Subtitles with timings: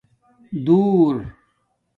[0.65, 1.17] دُور